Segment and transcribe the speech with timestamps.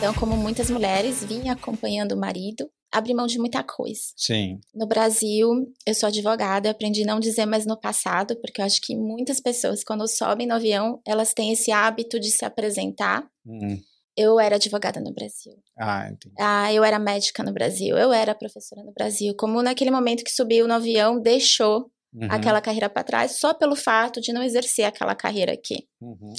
[0.00, 4.00] Então, como muitas mulheres, vinha acompanhando o marido, abri mão de muita coisa.
[4.16, 4.58] Sim.
[4.74, 8.96] No Brasil, eu sou advogada, aprendi não dizer mais no passado, porque eu acho que
[8.96, 13.28] muitas pessoas, quando sobem no avião, elas têm esse hábito de se apresentar.
[13.46, 13.78] Hum.
[14.16, 15.52] Eu era advogada no Brasil.
[15.78, 16.34] Ah, entendi.
[16.38, 17.98] Ah, eu era médica no Brasil.
[17.98, 19.34] Eu era professora no Brasil.
[19.38, 23.76] Como naquele momento que subiu no avião, deixou Uhum, aquela carreira para trás só pelo
[23.76, 25.86] fato de não exercer aquela carreira aqui.
[26.00, 26.34] uhum.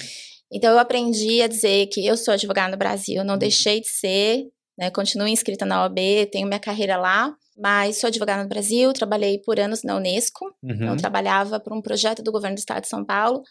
[0.52, 3.38] Então eu aprendi a dizer que eu sou advogada no Brasil, não Uhum.
[3.38, 4.46] deixei de ser,
[4.78, 9.38] né, continuo inscrita na OAB, tenho minha carreira lá, mas sou advogada no Brasil, trabalhei
[9.38, 10.72] por anos na Unesco, Uhum.
[10.74, 13.42] então trabalhava por um projeto do governo do estado de São Paulo,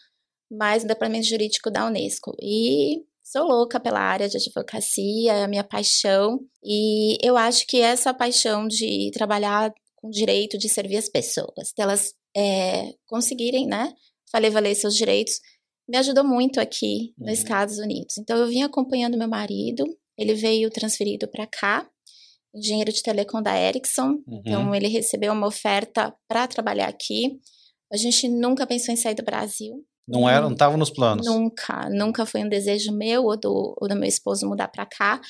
[0.50, 2.36] mas no departamento jurídico da Unesco.
[2.42, 7.80] E sou louca pela área de advocacia, é a minha paixão, e eu acho que
[7.80, 13.92] essa paixão de trabalhar com direito de servir as pessoas, delas é, conseguirem, né,
[14.30, 15.34] fazer valer seus direitos,
[15.88, 17.26] me ajudou muito aqui Uhum.
[17.26, 18.18] nos Estados Unidos.
[18.18, 19.84] Então eu vim acompanhando meu marido,
[20.16, 21.86] ele veio transferido para cá,
[22.54, 24.42] engenheiro de telecom da Ericsson, Uhum.
[24.44, 27.40] então ele recebeu uma oferta para trabalhar aqui.
[27.92, 29.84] A gente nunca pensou em sair do Brasil.
[30.08, 31.24] Não era, não estava nos planos.
[31.26, 35.20] Nunca, nunca foi um desejo meu ou do, ou do meu esposo mudar para cá.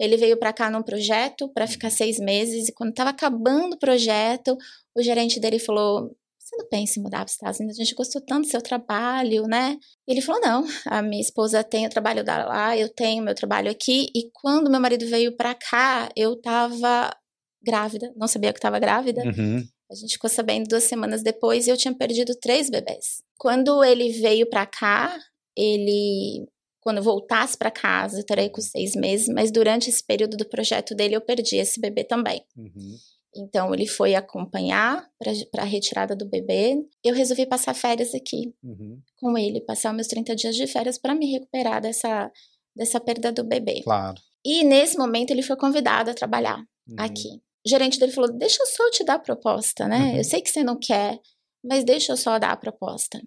[0.00, 3.78] Ele veio para cá num projeto para ficar seis meses e quando estava acabando o
[3.78, 4.56] projeto,
[4.96, 6.10] o gerente dele falou:
[6.56, 7.78] "Você não pensa em mudar para os Estados Unidos?
[7.78, 9.76] A gente gostou tanto do seu trabalho, né?"
[10.08, 13.34] E ele falou: "Não, a minha esposa tem o trabalho dela lá, eu tenho meu
[13.34, 17.14] trabalho aqui." E quando meu marido veio para cá, eu estava
[17.62, 19.22] grávida, não sabia que estava grávida.
[19.22, 19.62] Uhum.
[19.90, 23.22] A gente ficou sabendo duas semanas depois e eu tinha perdido três bebês.
[23.38, 25.16] Quando ele veio pra cá,
[25.56, 26.46] ele.
[26.80, 30.48] Quando eu voltasse pra casa, eu terei com seis meses, mas durante esse período do
[30.48, 32.44] projeto dele, eu perdi esse bebê também.
[32.56, 32.96] Uhum.
[33.36, 35.06] Então, ele foi acompanhar
[35.52, 36.76] para a retirada do bebê.
[37.04, 39.00] Eu resolvi passar férias aqui Uhum.
[39.18, 42.30] com ele, passar meus 30 dias de férias para me recuperar dessa,
[42.74, 43.82] dessa perda do bebê.
[43.82, 44.16] Claro.
[44.44, 46.96] E nesse momento, ele foi convidado a trabalhar Uhum.
[46.98, 47.28] aqui.
[47.66, 49.98] O gerente dele falou: deixa eu só te dar a proposta, né?
[50.12, 50.16] Uhum.
[50.18, 51.18] Eu sei que você não quer,
[51.64, 53.20] mas deixa eu só dar a proposta.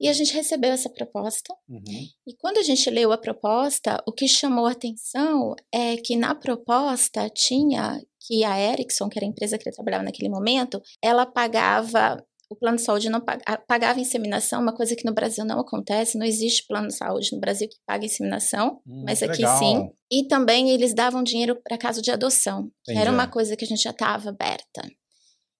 [0.00, 1.52] E a gente recebeu essa proposta.
[1.68, 1.82] Uhum.
[2.26, 6.34] E quando a gente leu a proposta, o que chamou a atenção é que na
[6.34, 11.24] proposta tinha que a Ericsson, que era a empresa que ele trabalhava naquele momento, ela
[11.26, 12.22] pagava.
[12.50, 16.16] O plano de saúde não paga- pagava inseminação, uma coisa que no Brasil não acontece,
[16.16, 19.58] não existe plano de saúde no Brasil que paga inseminação Hum, mas aqui legal.
[19.58, 19.90] sim.
[20.10, 23.68] E também eles davam dinheiro para caso de adoção, que era uma coisa que a
[23.68, 24.80] gente já estava aberta.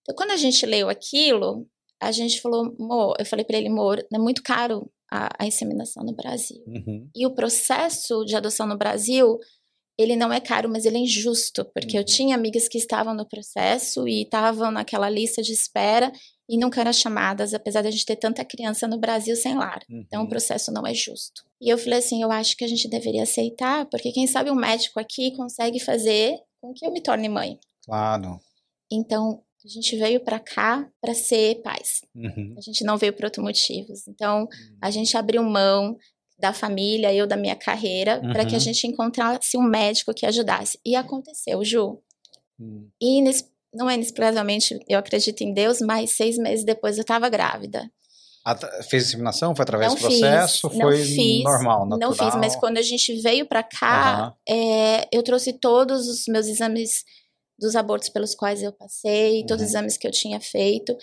[0.01, 1.67] Então, quando a gente leu aquilo,
[2.01, 6.05] a gente falou, Mo, eu falei para ele, Mor, é muito caro a, a inseminação
[6.05, 6.63] no Brasil.
[6.67, 7.09] Uhum.
[7.15, 9.39] E o processo de adoção no Brasil,
[9.99, 12.07] ele não é caro, mas ele é injusto, porque eu Uhum.
[12.07, 16.13] tinha amigas que estavam no processo e estavam naquela lista de espera
[16.49, 19.81] e nunca eram chamadas, apesar de a gente ter tanta criança no Brasil sem lar.
[19.91, 20.29] Então, o Uhum.
[20.31, 21.43] processo não é justo.
[21.61, 24.55] E eu falei assim: eu acho que a gente deveria aceitar, porque quem sabe um
[24.55, 27.59] médico aqui consegue fazer com que eu me torne mãe.
[27.85, 28.39] Claro.
[28.91, 32.03] Então, a gente veio para cá para ser pais.
[32.15, 32.55] Uhum.
[32.57, 34.07] A gente não veio por outros motivos.
[34.07, 34.49] Então,
[34.81, 35.97] a gente abriu mão
[36.39, 38.61] da família, eu da minha carreira, para que a Uhum.
[38.65, 40.79] gente encontrasse um médico que ajudasse.
[40.87, 41.99] E aconteceu, Ju.
[42.59, 42.89] Uhum.
[43.03, 43.21] E
[43.75, 47.91] não é inexplicavelmente, eu acredito em Deus, mas seis meses depois eu estava grávida.
[48.45, 49.55] Atra- Fez inseminação?
[49.55, 50.69] Foi através Não do processo?
[50.71, 51.99] fiz, não foi fiz, normal, natural?
[52.11, 54.35] Não fiz, mas quando a gente veio para cá, Aham.
[54.49, 57.05] é, eu trouxe todos os meus exames
[57.59, 59.79] dos abortos pelos quais eu passei, todos os Uhum.
[59.79, 60.97] exames que eu tinha feito.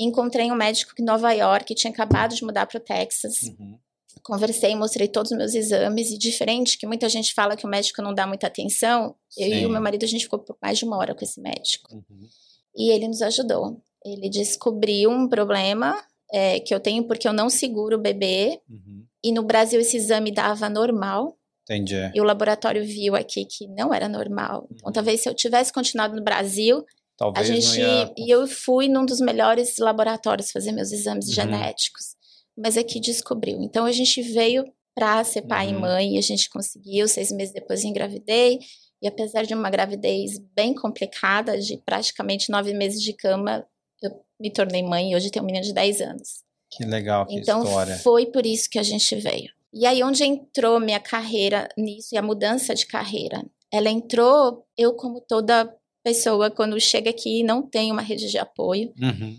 [0.00, 3.42] Encontrei um médico em Nova York, que tinha acabado de mudar para o Texas.
[3.42, 3.78] Uhum.
[4.22, 8.00] Conversei, mostrei todos os meus exames, e diferente que muita gente fala que o médico
[8.02, 9.66] não dá muita atenção, eu e Sim.
[9.66, 11.94] o meu marido, a gente ficou por mais de uma hora com esse médico.
[11.94, 12.28] Uhum.
[12.76, 13.80] E ele nos ajudou.
[14.04, 15.94] Ele descobriu um problema
[16.32, 19.04] é, que eu tenho porque eu não seguro o bebê, Uhum.
[19.22, 22.10] e no Brasil esse exame dava normal, Entendi.
[22.14, 24.66] e o laboratório viu aqui que não era normal.
[24.70, 24.92] Então, Uhum.
[24.92, 26.84] talvez se eu tivesse continuado no Brasil, a
[27.16, 27.80] Talvez gente.
[27.80, 28.14] não ia...
[28.18, 31.34] E eu fui num dos melhores laboratórios fazer meus exames Uhum.
[31.34, 32.14] genéticos.
[32.56, 33.60] Mas aqui descobriu.
[33.62, 35.78] Então a gente veio para ser pai Uhum.
[35.78, 37.08] e mãe e a gente conseguiu.
[37.08, 38.58] Seis meses depois eu engravidei.
[39.02, 43.66] E apesar de uma gravidez bem complicada, de praticamente nove meses de cama,
[44.02, 44.10] eu
[44.40, 46.42] me tornei mãe e hoje tenho um menino de 10 anos.
[46.70, 47.96] Que legal, que Então história.
[47.98, 49.50] foi por isso que a gente veio.
[49.74, 53.44] E aí onde entrou minha carreira nisso e a mudança de carreira?
[53.72, 55.74] Ela entrou eu como toda
[56.04, 59.36] pessoa quando chega aqui não tem uma rede de apoio Uhum.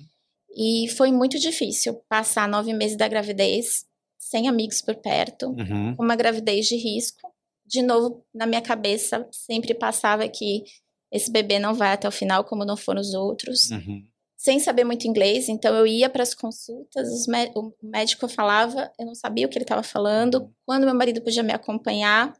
[0.58, 3.86] e foi muito difícil passar nove meses da gravidez
[4.18, 5.96] sem amigos por perto, Uhum.
[6.00, 7.22] uma gravidez de risco.
[7.66, 10.64] De novo, na minha cabeça sempre passava que
[11.12, 14.04] esse bebê não vai até o final como não foram os outros Uhum.
[14.46, 17.08] Sem saber muito inglês, então eu ia para as consultas,
[17.56, 20.54] o médico falava, eu não sabia o que ele estava falando.
[20.68, 22.32] Quando meu marido podia me acompanhar,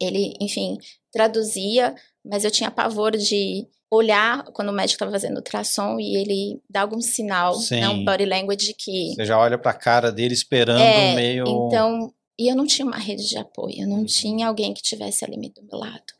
[0.00, 0.78] Ele, enfim,
[1.12, 1.92] traduzia,
[2.24, 6.82] mas eu tinha pavor de olhar quando o médico estava fazendo ultrassom e ele dá
[6.82, 7.80] algum sinal, Sim.
[7.80, 11.44] né, um body language que Você já olha pra cara dele esperando é, meio.
[11.46, 14.04] então, e eu não tinha uma rede de apoio, eu não Uhum.
[14.06, 16.12] tinha alguém que tivesse ali do meu lado.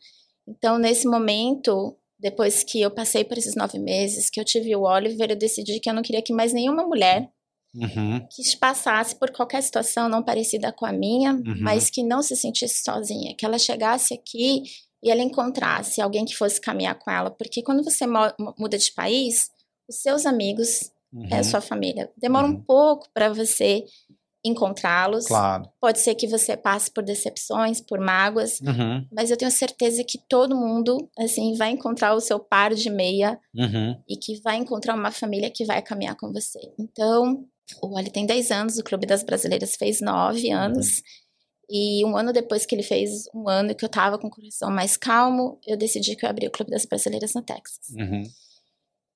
[0.47, 4.83] Então, nesse momento, depois que eu passei por esses nove meses, que eu tive o
[4.83, 7.29] Oliver, eu decidi que eu não queria que mais nenhuma mulher
[7.75, 11.57] Uhum, que passasse por qualquer situação não parecida com a minha, Uhum.
[11.61, 14.63] mas que não se sentisse sozinha, que ela chegasse aqui
[15.03, 18.07] e ela encontrasse alguém que fosse caminhar com ela, porque quando você
[18.59, 19.51] muda de país,
[19.89, 22.11] os seus amigos uhum, é a sua família.
[22.17, 22.55] Demora Uhum.
[22.55, 23.85] um pouco para você
[24.45, 25.27] encontrá-los.
[25.27, 25.69] Claro.
[25.81, 30.19] Pode ser que você passe por decepções, por mágoas, Uhum, mas eu tenho certeza que
[30.19, 34.95] todo mundo, assim, vai encontrar o seu par de meia uhum, e que vai encontrar
[34.95, 36.61] uma família que vai caminhar com você.
[36.79, 37.45] Então,
[37.83, 41.03] o Oli tem 10 anos, o Clube das Brasileiras fez 9 anos.
[41.71, 44.71] E um ano depois que ele fez um ano que eu tava com o coração
[44.71, 47.89] mais calmo, eu decidi que eu abri o Clube das Brasileiras no Texas.
[47.97, 48.23] uhum.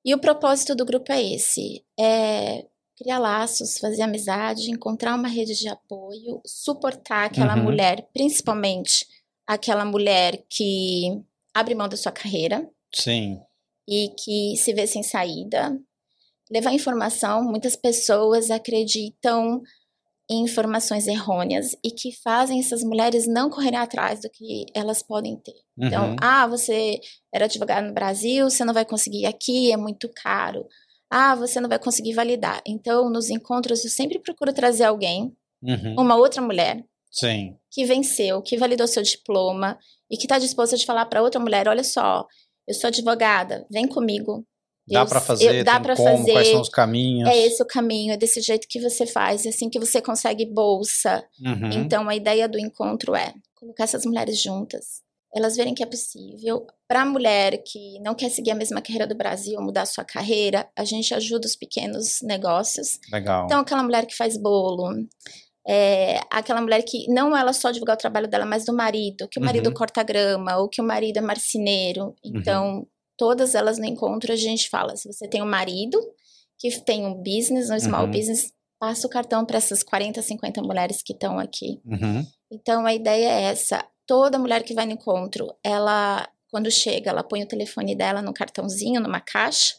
[0.04, 2.64] E o propósito do grupo é esse: é
[2.98, 7.62] criar laços, fazer amizade, encontrar uma rede de apoio, suportar aquela Uhum.
[7.62, 9.06] mulher, principalmente
[9.46, 11.22] aquela mulher que
[11.54, 13.40] abre mão da sua carreira Sim.
[13.88, 15.78] e que se vê sem saída.
[16.50, 19.62] Levar informação, muitas pessoas acreditam
[20.30, 25.36] em informações errôneas e que fazem essas mulheres não correrem atrás do que elas podem
[25.36, 25.54] ter.
[25.78, 27.00] Então, Uhum, ah, você
[27.32, 30.66] era advogado no Brasil, você não vai conseguir aqui, é muito caro.
[31.10, 32.60] Ah, você não vai conseguir validar.
[32.66, 35.32] Então, nos encontros, eu sempre procuro trazer alguém,
[35.62, 35.94] uhum.
[35.98, 37.56] uma outra mulher, Sim.
[37.70, 39.78] que venceu, que validou seu diploma
[40.10, 42.26] e que está disposta de falar para outra mulher: olha só,
[42.66, 44.44] eu sou advogada, vem comigo.
[44.90, 46.32] Dá pra fazer, eu- dá tem pra como, fazer.
[46.32, 47.28] quais são os caminhos.
[47.28, 50.46] É esse o caminho, é desse jeito que você faz, é assim que você consegue
[50.46, 51.22] bolsa.
[51.44, 55.02] Uhum, Então, a ideia do encontro é colocar essas mulheres juntas,
[55.34, 56.66] elas verem que é possível.
[56.88, 60.68] Para a mulher que não quer seguir a mesma carreira do Brasil, mudar sua carreira,
[60.76, 62.98] a gente ajuda os pequenos negócios.
[63.12, 63.44] Legal.
[63.44, 64.88] Então, aquela mulher que faz bolo,
[65.66, 69.38] é, aquela mulher que não ela só divulgar o trabalho dela, mas do marido, que
[69.38, 69.74] o marido Uhum.
[69.74, 72.14] corta grama, ou que o marido é marceneiro.
[72.24, 72.86] Então,
[73.16, 75.98] todas elas no encontro a gente fala: se você tem um marido
[76.58, 78.10] que tem um business, um small Uhum.
[78.10, 81.80] business, passa o cartão para essas 40, 50 mulheres que estão aqui.
[81.84, 87.10] Uhum, Então, a ideia é essa: toda mulher que vai no encontro, ela, quando chega,
[87.10, 89.76] ela põe o telefone dela num cartãozinho, numa caixa.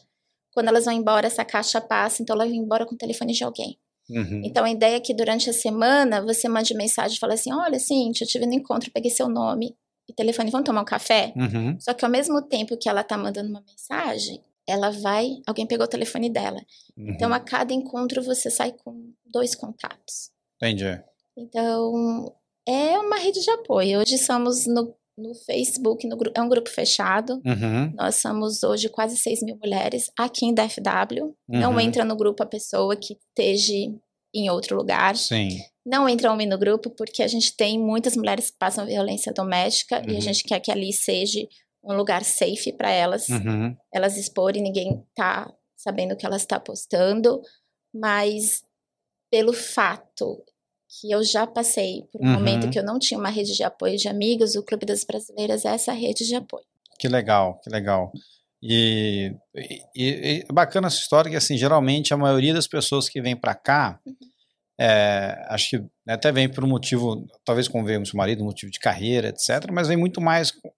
[0.52, 3.44] Quando elas vão embora, essa caixa passa, então ela vai embora com o telefone de
[3.44, 3.78] alguém.
[4.08, 4.42] uhum.
[4.44, 7.78] Então, a ideia é que durante a semana você mande mensagem e fale assim: olha,
[7.78, 9.76] Cintia, eu tive no encontro, peguei seu nome
[10.08, 11.32] e telefone, vamos tomar um café?
[11.36, 11.76] Uhum.
[11.80, 15.86] Só que ao mesmo tempo que ela tá mandando uma mensagem, ela vai, alguém pegou
[15.86, 16.60] o telefone dela.
[16.96, 17.10] Uhum.
[17.10, 20.30] Então, a cada encontro você sai com dois contatos.
[20.56, 21.00] Entendi.
[21.36, 22.32] Então,
[22.68, 24.00] é uma rede de apoio.
[24.00, 27.40] Hoje somos no, no Facebook, no, é um grupo fechado.
[27.44, 27.92] Uhum.
[27.94, 31.34] Nós somos hoje quase 6 mil mulheres aqui em DFW.
[31.48, 31.80] Não Uhum.
[31.80, 33.74] entra no grupo a pessoa que esteja
[34.34, 35.16] em outro lugar.
[35.16, 35.58] Sim.
[35.84, 40.02] Não entra homem no grupo, porque a gente tem muitas mulheres que passam violência doméstica
[40.06, 40.18] e Uhum.
[40.18, 41.40] a gente quer que ali seja
[41.82, 43.74] um lugar safe para elas, Uhum.
[43.92, 47.40] elas exporem, ninguém tá sabendo o que elas estão postando,
[47.94, 48.62] mas
[49.32, 50.44] pelo fato
[51.00, 52.32] que eu já passei por um Uhum.
[52.34, 55.64] momento que eu não tinha uma rede de apoio de amigos, o Clube das Brasileiras
[55.64, 56.64] é essa rede de apoio.
[56.98, 58.10] Que legal, que legal.
[58.62, 59.32] E,
[59.94, 63.54] e- e bacana essa história que, assim, geralmente a maioria das pessoas que vem para
[63.54, 64.14] cá, Uhum.
[64.78, 68.70] é, acho que até vem por um motivo, talvez veio o seu marido, um motivo
[68.72, 70.70] de carreira, etc., mas vem muito mais com,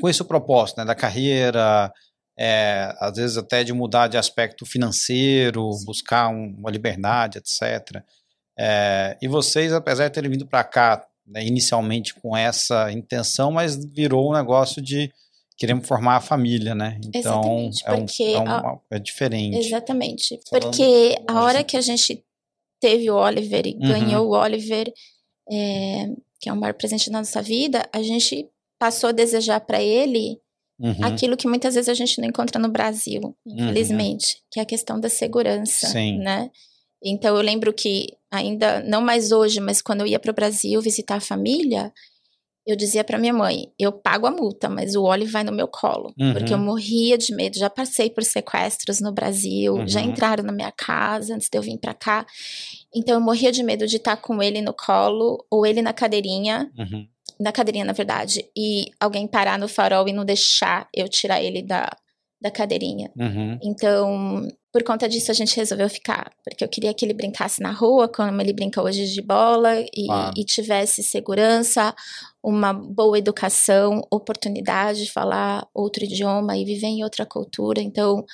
[0.00, 1.92] com esse propósito, né, da carreira,
[2.38, 8.02] é, às vezes até de mudar de aspecto financeiro, buscar um- uma liberdade, etc.
[8.58, 13.76] É, e vocês, apesar de terem vindo para cá né, inicialmente com essa intenção, mas
[13.76, 15.10] virou um negócio de
[15.56, 16.98] queremos formar a família, né?
[17.04, 19.56] Então Exatamente, é, um- porque é, um- a- é diferente.
[19.58, 20.40] Exatamente.
[20.50, 22.24] Falando- Porque a Hoje- hora que a gente
[22.80, 23.78] teve o Oliver e Uhum.
[23.80, 24.92] ganhou o Oliver,
[25.50, 26.08] é,
[26.40, 30.40] que é o maior presente da nossa vida, a gente passou a desejar para ele
[30.80, 34.66] Uhum, aquilo que muitas vezes a gente não encontra no Brasil, infelizmente, que é a
[34.66, 36.18] questão da segurança, Sim.
[36.18, 36.50] né?
[37.04, 40.80] Então eu lembro que ainda não mais hoje, mas quando eu ia para o Brasil
[40.80, 41.92] visitar a família,
[42.66, 45.66] eu dizia para minha mãe: eu pago a multa, mas o Oli vai no meu
[45.66, 46.32] colo, Uhum.
[46.32, 47.58] porque eu morria de medo.
[47.58, 50.10] Já passei por sequestros no Brasil, já Uhum.
[50.10, 52.24] entraram na minha casa antes de eu vir para cá.
[52.94, 56.70] Então eu morria de medo de estar com ele no colo ou ele na cadeirinha
[56.78, 57.06] uhum,
[57.40, 61.60] na cadeirinha, na verdade, e alguém parar no farol e não deixar eu tirar ele
[61.62, 61.90] da,
[62.40, 63.10] da cadeirinha.
[63.16, 67.60] uhum, Então, por conta disso a gente resolveu ficar, porque eu queria que ele brincasse
[67.60, 70.34] na rua, como ele brinca hoje de bola, e, claro.
[70.34, 71.94] e tivesse segurança,
[72.42, 77.82] uma boa educação, oportunidade de falar outro idioma e viver em outra cultura.
[77.82, 78.24] Então,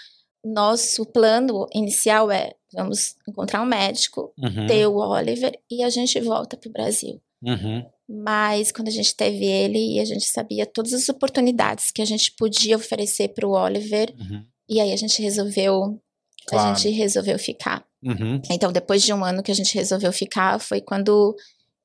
[0.44, 4.66] nosso plano inicial é vamos encontrar um médico, uhum.
[4.66, 7.20] ter o Oliver e a gente volta para o Brasil.
[7.42, 7.84] Uhum.
[8.08, 12.04] Mas quando a gente teve ele e a gente sabia todas as oportunidades que a
[12.04, 14.44] gente podia oferecer para o Oliver, uhum.
[14.68, 16.00] e aí a gente resolveu
[16.48, 16.70] claro.
[16.70, 17.84] a gente resolveu ficar.
[18.02, 18.40] Uhum.
[18.50, 21.34] Então, depois de um ano que a gente resolveu ficar, foi quando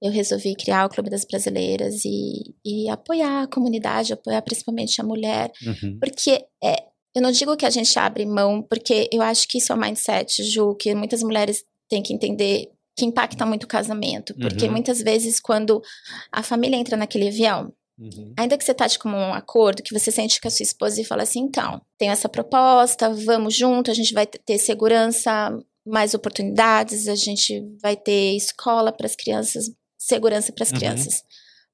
[0.01, 5.03] eu resolvi criar o Clube das Brasileiras e, e apoiar a comunidade, apoiar principalmente a
[5.03, 5.97] mulher, uhum.
[5.99, 6.83] porque é,
[7.15, 9.79] eu não digo que a gente abre mão, porque eu acho que isso é o
[9.79, 14.71] mindset, Ju, que muitas mulheres têm que entender que impacta muito o casamento, porque uhum.
[14.73, 15.81] muitas vezes quando
[16.31, 18.33] a família entra naquele avião, Uhum.
[18.37, 21.05] Ainda que você tá como um acordo, que você sente com a sua esposa e
[21.05, 27.07] fala assim, então, tenho essa proposta, vamos junto, a gente vai ter segurança, mais oportunidades,
[27.07, 30.77] a gente vai ter escola para as crianças, segurança para as uhum.
[30.77, 31.23] crianças.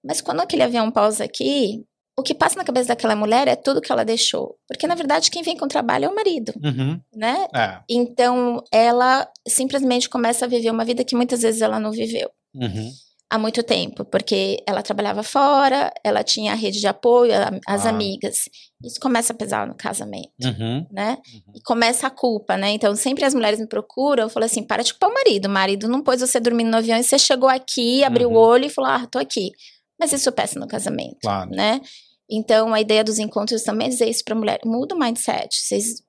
[0.04, 1.84] Mas quando aquele avião pausa aqui,
[2.18, 4.58] o que passa na cabeça daquela mulher é tudo que ela deixou.
[4.68, 7.00] Porque, na verdade, quem vem com trabalho é o marido, uhum.
[7.16, 7.48] né?
[7.56, 7.80] É.
[7.90, 12.30] Então, ela simplesmente começa a viver uma vida que muitas vezes ela não viveu.
[12.54, 12.92] Uhum
[13.30, 17.32] há muito tempo, porque ela trabalhava fora, ela tinha a rede de apoio,
[17.68, 17.90] as ah.
[17.90, 18.50] amigas.
[18.84, 20.86] Isso começa a pesar no casamento, uhum.
[20.92, 21.18] né?
[21.34, 21.54] Uhum.
[21.56, 22.72] E começa a culpa, né?
[22.72, 25.46] Então, sempre as mulheres me procuram, eu falo assim, para de culpar o marido.
[25.46, 28.36] O marido não pôs você dormindo no avião e você chegou aqui, abriu uhum.
[28.36, 29.52] o olho e falou, ah, tô aqui.
[30.00, 31.52] Mas isso peça no casamento, claro.
[31.52, 31.82] né?
[32.30, 35.56] Então, a ideia dos encontros também é dizer isso pra mulher, muda o mindset.
[35.56, 36.02] Vocês,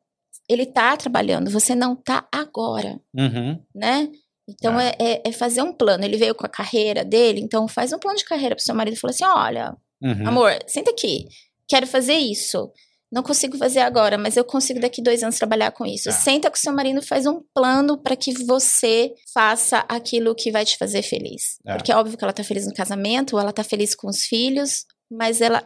[0.49, 3.59] ele tá trabalhando, você não tá agora, uhum.
[3.75, 4.09] né?
[4.52, 4.95] Então é.
[4.99, 5.33] É, é.
[5.33, 6.04] fazer um plano.
[6.04, 8.95] Ele veio com a carreira dele, então faz um plano de carreira pro seu marido
[8.95, 10.28] e fala assim: olha, uhum.
[10.28, 11.26] amor, senta aqui,
[11.69, 12.71] quero fazer isso.
[13.12, 16.09] Não consigo fazer agora, mas eu consigo daqui dois anos trabalhar com isso.
[16.09, 16.12] É.
[16.12, 20.78] Senta com seu marido, faz um plano para que você faça aquilo que vai te
[20.78, 21.59] fazer feliz.
[21.66, 21.75] É.
[21.75, 24.85] Porque é óbvio que ela tá feliz no casamento, ela tá feliz com os filhos,
[25.11, 25.59] mas ela,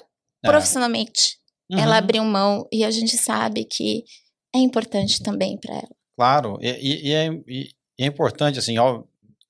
[0.43, 0.49] é.
[0.49, 1.37] profissionalmente,
[1.71, 1.79] uhum.
[1.79, 4.05] ela abriu mão e a gente sabe que
[4.55, 5.95] é importante também para ela.
[6.17, 9.03] Claro, e, e, é, e, e é importante, assim, ó,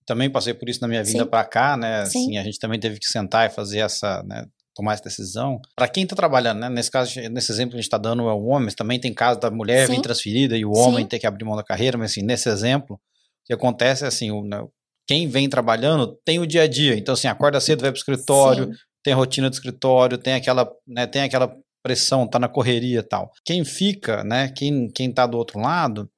[0.07, 2.03] também passei por isso na minha vinda para cá, né?
[2.03, 2.39] Assim, Sim.
[2.39, 4.47] a gente também teve que sentar e fazer essa, né?
[4.75, 5.61] Tomar essa decisão.
[5.77, 6.69] Para quem está trabalhando, né?
[6.69, 9.15] Nesse caso, nesse exemplo que a gente está dando é o homem, mas também tem
[9.15, 9.95] caso da mulher Sim.
[9.95, 11.09] vir transferida e o homem Sim.
[11.09, 14.31] ter que abrir mão da carreira, mas assim, nesse exemplo, o que acontece é assim,
[14.31, 14.63] o, né,
[15.07, 16.97] quem vem trabalhando tem o dia a dia.
[16.97, 18.71] Então, assim, acorda cedo, vai para o escritório,
[19.03, 23.03] tem a rotina do escritório, tem aquela, né, tem aquela pressão, tá na correria e
[23.03, 23.31] tal.
[23.45, 24.49] Quem fica, né?
[24.49, 26.11] Quem, quem tá do outro lado,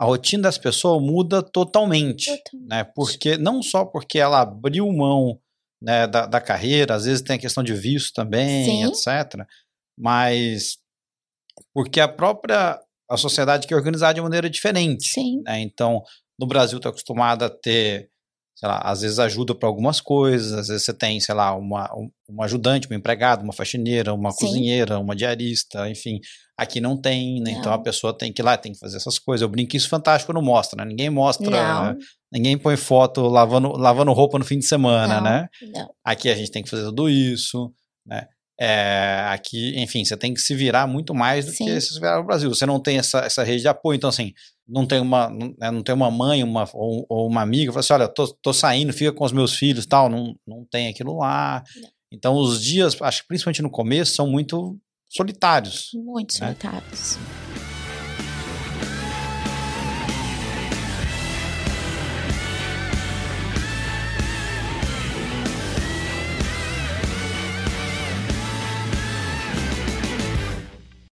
[0.00, 2.84] a rotina das pessoas muda totalmente, totalmente, né?
[2.84, 5.38] Porque não só porque ela abriu mão
[5.80, 8.84] né, da, da, carreira, às vezes tem a questão de visto também, Sim.
[8.86, 9.46] etc.
[9.98, 10.78] Mas
[11.74, 12.80] porque a própria
[13.10, 15.06] a sociedade que é organizada de maneira diferente.
[15.06, 15.42] Sim.
[15.42, 15.60] Né?
[15.60, 16.02] Então,
[16.38, 18.08] no Brasil está acostumada a ter
[18.60, 21.90] sei lá, às vezes ajuda para algumas coisas, às vezes você tem, sei lá, uma,
[21.96, 24.44] um, ajudante, uma empregada, uma faxineira, uma Sim.
[24.44, 26.20] cozinheira, uma diarista, enfim.
[26.58, 27.52] Aqui não tem, né?
[27.52, 27.58] Não.
[27.58, 29.40] Então a pessoa tem que ir lá, tem que fazer essas coisas.
[29.40, 30.90] Eu brinco isso fantástico não mostra, né?
[30.90, 31.96] Ninguém mostra, né?
[32.30, 35.48] ninguém põe foto lavando, lavando roupa no fim de semana, não, né?
[35.72, 35.88] Não.
[36.04, 37.72] Aqui a gente tem que fazer tudo isso,
[38.04, 38.26] né?
[38.62, 41.64] É, aqui, enfim, você tem que se virar muito mais do Sim.
[41.64, 42.48] que se virar no Brasil.
[42.50, 44.34] Você não tem essa, essa rede de apoio, então assim,
[44.68, 47.80] não tem uma, não, né, não tem uma mãe uma, ou, ou uma amiga, fala
[47.80, 51.16] assim, olha, tô, tô saindo, fica com os meus filhos tal, não, não tem aquilo
[51.16, 51.64] lá.
[51.74, 51.88] Não.
[52.12, 55.90] Então os dias, acho que principalmente no começo, são muito solitários.
[55.94, 56.48] Muito né?
[56.48, 57.18] solitários.